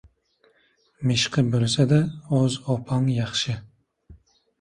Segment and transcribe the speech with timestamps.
[1.09, 1.99] •Mishqi bo‘lsa-da
[2.39, 3.55] o‘z opang yaxshi.